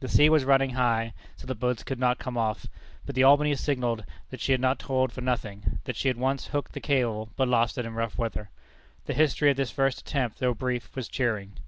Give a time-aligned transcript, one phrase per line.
[0.00, 2.66] The sea was running high, so that boats could not come off,
[3.06, 6.48] but the Albany signalled that she had not toiled for nothing; that she had once
[6.48, 8.50] hooked the cable, but lost it in rough weather.
[9.06, 11.58] The history of this first attempt, though brief, was cheering.